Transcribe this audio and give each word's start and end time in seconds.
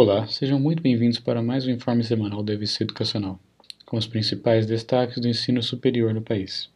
Olá, 0.00 0.28
sejam 0.28 0.60
muito 0.60 0.80
bem-vindos 0.80 1.18
para 1.18 1.42
mais 1.42 1.66
um 1.66 1.70
informe 1.70 2.04
semanal 2.04 2.40
da 2.40 2.52
EVC 2.52 2.84
Educacional, 2.84 3.36
com 3.84 3.96
os 3.96 4.06
principais 4.06 4.64
destaques 4.64 5.20
do 5.20 5.26
ensino 5.26 5.60
superior 5.60 6.14
no 6.14 6.22
país. 6.22 6.70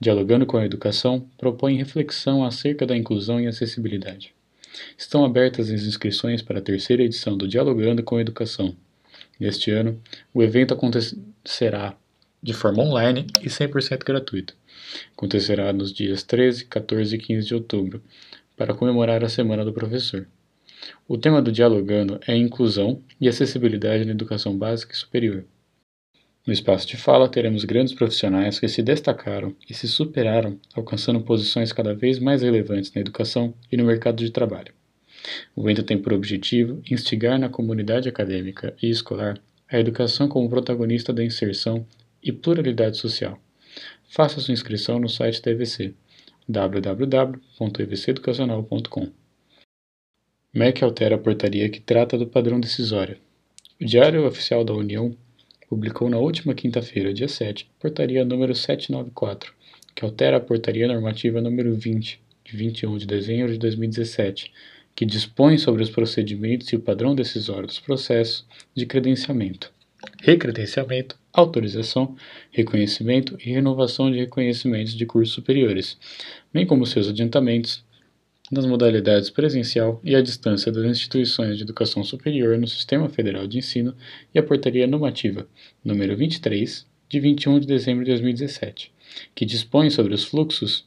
Dialogando 0.00 0.44
com 0.44 0.56
a 0.56 0.66
Educação, 0.66 1.24
propõe 1.38 1.76
reflexão 1.76 2.44
acerca 2.44 2.84
da 2.84 2.96
inclusão 2.96 3.40
e 3.40 3.46
acessibilidade. 3.46 4.34
Estão 4.98 5.24
abertas 5.24 5.70
as 5.70 5.84
inscrições 5.84 6.42
para 6.42 6.58
a 6.58 6.60
terceira 6.60 7.04
edição 7.04 7.36
do 7.36 7.46
Dialogando 7.46 8.02
com 8.02 8.16
a 8.16 8.20
Educação. 8.20 8.74
Neste 9.38 9.70
ano, 9.70 10.02
o 10.34 10.42
evento 10.42 10.74
acontecerá 10.74 11.96
de 12.42 12.52
forma 12.52 12.82
online 12.82 13.28
e 13.40 13.46
100% 13.46 14.04
gratuito. 14.04 14.56
Acontecerá 15.12 15.72
nos 15.72 15.92
dias 15.92 16.24
13, 16.24 16.64
14 16.64 17.14
e 17.14 17.18
15 17.20 17.46
de 17.46 17.54
outubro, 17.54 18.02
para 18.56 18.74
comemorar 18.74 19.22
a 19.22 19.28
Semana 19.28 19.64
do 19.64 19.72
Professor. 19.72 20.26
O 21.06 21.18
tema 21.18 21.42
do 21.42 21.52
Dialogando 21.52 22.18
é 22.26 22.36
inclusão 22.36 23.02
e 23.20 23.28
acessibilidade 23.28 24.04
na 24.04 24.12
educação 24.12 24.56
básica 24.56 24.94
e 24.94 24.96
superior. 24.96 25.44
No 26.46 26.52
espaço 26.52 26.86
de 26.86 26.96
fala, 26.96 27.28
teremos 27.28 27.64
grandes 27.64 27.92
profissionais 27.92 28.58
que 28.58 28.66
se 28.66 28.82
destacaram 28.82 29.54
e 29.68 29.74
se 29.74 29.86
superaram, 29.86 30.58
alcançando 30.74 31.20
posições 31.20 31.72
cada 31.72 31.94
vez 31.94 32.18
mais 32.18 32.42
relevantes 32.42 32.92
na 32.94 33.00
educação 33.00 33.54
e 33.70 33.76
no 33.76 33.84
mercado 33.84 34.24
de 34.24 34.30
trabalho. 34.30 34.72
O 35.54 35.62
evento 35.62 35.82
tem 35.82 35.98
por 35.98 36.14
objetivo 36.14 36.80
instigar 36.90 37.38
na 37.38 37.50
comunidade 37.50 38.08
acadêmica 38.08 38.74
e 38.82 38.88
escolar 38.88 39.38
a 39.70 39.78
educação 39.78 40.28
como 40.28 40.48
protagonista 40.48 41.12
da 41.12 41.22
inserção 41.22 41.86
e 42.22 42.32
pluralidade 42.32 42.96
social. 42.96 43.38
Faça 44.08 44.40
sua 44.40 44.54
inscrição 44.54 44.98
no 44.98 45.08
site 45.08 45.42
da 45.42 45.50
EVC 45.50 45.92
www.evceducacional.com. 46.48 49.19
MEC 50.52 50.82
altera 50.82 51.14
a 51.14 51.18
portaria 51.18 51.68
que 51.68 51.80
trata 51.80 52.18
do 52.18 52.26
padrão 52.26 52.58
decisório. 52.58 53.16
O 53.80 53.84
Diário 53.84 54.26
Oficial 54.26 54.64
da 54.64 54.74
União 54.74 55.16
publicou 55.68 56.10
na 56.10 56.18
última 56.18 56.54
quinta-feira, 56.54 57.14
dia 57.14 57.28
7, 57.28 57.70
a 57.70 57.80
portaria 57.80 58.24
número 58.24 58.52
794, 58.52 59.54
que 59.94 60.04
altera 60.04 60.38
a 60.38 60.40
portaria 60.40 60.88
normativa 60.88 61.40
número 61.40 61.72
20, 61.76 62.20
de 62.44 62.56
21 62.56 62.98
de 62.98 63.06
dezembro 63.06 63.52
de 63.52 63.60
2017, 63.60 64.50
que 64.96 65.06
dispõe 65.06 65.56
sobre 65.56 65.84
os 65.84 65.90
procedimentos 65.90 66.66
e 66.72 66.74
o 66.74 66.80
padrão 66.80 67.14
decisório 67.14 67.68
dos 67.68 67.78
processos 67.78 68.44
de 68.74 68.86
credenciamento, 68.86 69.72
recredenciamento, 70.20 71.16
autorização, 71.32 72.16
reconhecimento 72.50 73.38
e 73.38 73.52
renovação 73.52 74.10
de 74.10 74.18
reconhecimentos 74.18 74.94
de 74.94 75.06
cursos 75.06 75.32
superiores, 75.32 75.96
bem 76.52 76.66
como 76.66 76.84
seus 76.84 77.08
adiantamentos, 77.08 77.84
nas 78.50 78.66
modalidades 78.66 79.30
presencial 79.30 80.00
e 80.02 80.16
à 80.16 80.20
distância 80.20 80.72
das 80.72 80.84
instituições 80.84 81.56
de 81.56 81.62
educação 81.62 82.02
superior 82.02 82.58
no 82.58 82.66
Sistema 82.66 83.08
Federal 83.08 83.46
de 83.46 83.58
Ensino 83.58 83.94
e 84.34 84.38
a 84.38 84.42
Portaria 84.42 84.86
Normativa 84.88 85.46
número 85.84 86.16
23, 86.16 86.84
de 87.08 87.20
21 87.20 87.60
de 87.60 87.66
dezembro 87.66 88.04
de 88.04 88.10
2017, 88.10 88.92
que 89.34 89.46
dispõe 89.46 89.88
sobre 89.88 90.14
os 90.14 90.24
fluxos 90.24 90.84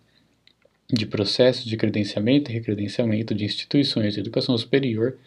de 0.91 1.05
processo 1.05 1.67
de 1.67 1.77
credenciamento 1.77 2.51
e 2.51 2.53
recredenciamento 2.53 3.33
de 3.33 3.45
instituições 3.45 4.13
de 4.13 4.19
educação 4.19 4.57
superior 4.57 5.17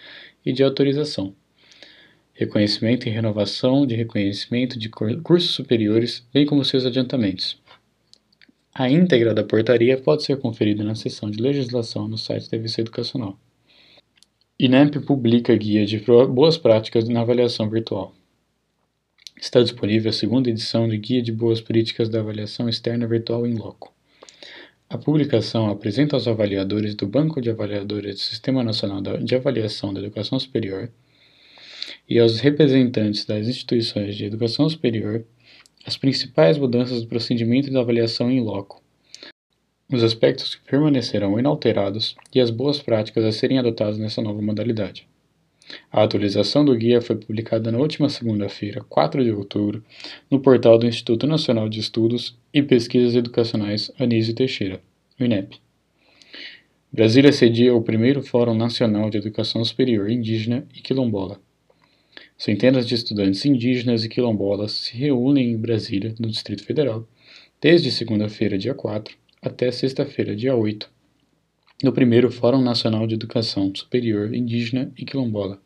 e 0.45 0.53
de 0.53 0.63
autorização, 0.63 1.35
reconhecimento 2.35 3.09
e 3.09 3.11
renovação 3.11 3.87
de 3.87 3.95
reconhecimento 3.95 4.79
de 4.79 4.91
cursos 4.91 5.53
superiores, 5.53 6.27
bem 6.33 6.45
como 6.45 6.65
seus 6.65 6.85
adiantamentos 6.85 7.59
a 8.79 8.91
íntegra 8.91 9.33
da 9.33 9.43
portaria 9.43 9.97
pode 9.97 10.23
ser 10.23 10.39
conferida 10.39 10.85
na 10.85 10.95
seção 10.95 11.31
de 11.31 11.41
legislação 11.41 12.07
no 12.07 12.19
site 12.19 12.51
da 12.51 12.59
EVC 12.59 12.83
Educacional. 12.83 13.39
INEP 14.61 15.01
publica 15.01 15.57
guia 15.57 15.87
de 15.87 15.99
boas 15.99 16.59
práticas 16.59 17.09
na 17.09 17.23
avaliação 17.23 17.71
virtual. 17.71 18.15
Está 19.41 19.63
disponível 19.63 20.11
a 20.11 20.13
segunda 20.13 20.51
edição 20.51 20.87
de 20.87 20.99
Guia 20.99 21.23
de 21.23 21.33
Boas 21.33 21.59
Políticas 21.59 22.11
da 22.11 22.21
Avaliação 22.21 22.69
Externa 22.69 23.07
Virtual 23.07 23.47
em 23.47 23.55
Loco. 23.55 23.95
A 24.91 24.99
publicação 24.99 25.71
apresenta 25.71 26.15
aos 26.15 26.29
avaliadores 26.29 26.95
do 26.95 27.07
Banco 27.07 27.41
de 27.41 27.49
Avaliadores 27.49 28.17
do 28.17 28.21
Sistema 28.21 28.63
Nacional 28.63 29.01
de 29.01 29.35
Avaliação 29.35 29.95
da 29.95 30.01
Educação 30.01 30.39
Superior 30.39 30.91
e 32.07 32.19
aos 32.19 32.41
representantes 32.41 33.25
das 33.25 33.49
instituições 33.49 34.15
de 34.17 34.27
educação 34.27 34.69
superior 34.69 35.25
as 35.87 35.97
principais 35.97 36.59
mudanças 36.59 37.01
do 37.01 37.07
procedimento 37.07 37.71
de 37.71 37.79
avaliação 37.79 38.29
em 38.29 38.41
loco, 38.41 38.83
os 39.93 40.03
aspectos 40.03 40.57
que 40.57 40.69
permanecerão 40.69 41.39
inalterados 41.39 42.17
e 42.35 42.41
as 42.41 42.51
boas 42.51 42.83
práticas 42.83 43.25
a 43.25 43.31
serem 43.31 43.61
adotadas 43.61 43.97
nessa 43.97 44.21
nova 44.21 44.43
modalidade. 44.43 45.07
A 45.91 46.03
atualização 46.03 46.65
do 46.65 46.77
guia 46.77 47.01
foi 47.01 47.17
publicada 47.17 47.71
na 47.71 47.79
última 47.79 48.09
segunda-feira, 48.09 48.85
4 48.89 49.23
de 49.23 49.31
outubro, 49.31 49.83
no 50.29 50.41
portal 50.41 50.77
do 50.77 50.87
Instituto 50.87 51.27
Nacional 51.27 51.69
de 51.69 51.79
Estudos 51.79 52.37
e 52.53 52.63
Pesquisas 52.63 53.15
Educacionais 53.15 53.91
Anísio 53.99 54.35
Teixeira, 54.35 54.81
o 55.21 55.25
INEP. 55.25 55.57
Brasília 56.93 57.33
cedia 57.33 57.75
o 57.75 57.83
primeiro 57.83 58.23
Fórum 58.23 58.55
Nacional 58.55 59.09
de 59.11 59.19
Educação 59.19 59.65
Superior 59.65 60.11
Indígena 60.11 60.67
e 60.75 60.81
Quilombola, 60.81 61.41
Centenas 62.39 62.87
de 62.87 62.95
estudantes 62.95 63.45
indígenas 63.47 64.05
e 64.05 64.09
quilombolas 64.09 64.73
se 64.73 64.95
reúnem 64.95 65.53
em 65.53 65.57
Brasília, 65.57 66.15
no 66.19 66.29
Distrito 66.29 66.65
Federal, 66.65 67.09
desde 67.61 67.91
segunda-feira, 67.91 68.59
dia 68.59 68.75
4, 68.75 69.17
até 69.41 69.71
sexta-feira, 69.71 70.37
dia 70.37 70.55
8, 70.55 70.91
no 71.83 71.93
primeiro 71.93 72.31
Fórum 72.31 72.61
Nacional 72.61 73.07
de 73.07 73.15
Educação 73.15 73.73
Superior 73.75 74.35
Indígena 74.35 74.93
e 74.99 75.05
Quilombola. 75.05 75.59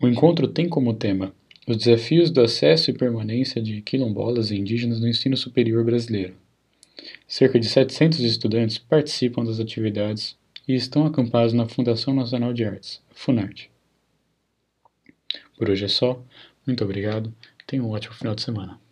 O 0.00 0.06
encontro 0.06 0.46
tem 0.46 0.68
como 0.68 0.92
tema 0.92 1.34
os 1.66 1.78
desafios 1.78 2.30
do 2.30 2.42
acesso 2.42 2.90
e 2.90 2.94
permanência 2.94 3.62
de 3.62 3.80
quilombolas 3.80 4.50
e 4.50 4.56
indígenas 4.56 5.00
no 5.00 5.08
ensino 5.08 5.36
superior 5.36 5.82
brasileiro. 5.82 6.34
Cerca 7.26 7.58
de 7.58 7.66
700 7.66 8.20
estudantes 8.20 8.76
participam 8.76 9.44
das 9.44 9.58
atividades 9.58 10.36
e 10.68 10.74
estão 10.74 11.06
acampados 11.06 11.54
na 11.54 11.66
Fundação 11.66 12.12
Nacional 12.12 12.52
de 12.52 12.64
Artes, 12.64 13.00
FUNARTE. 13.14 13.73
Por 15.56 15.70
hoje 15.70 15.84
é 15.84 15.88
só. 15.88 16.22
Muito 16.66 16.84
obrigado. 16.84 17.32
Tenha 17.66 17.82
um 17.82 17.90
ótimo 17.90 18.14
final 18.14 18.34
de 18.34 18.42
semana. 18.42 18.83